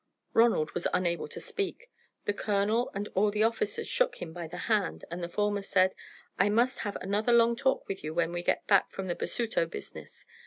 [0.33, 1.91] Ronald was unable to speak;
[2.25, 5.93] the colonel and all the officers shook him by the hand, and the former said:
[6.39, 9.67] "I must have another long talk with you when we get back from the Basuto
[9.69, 10.25] business.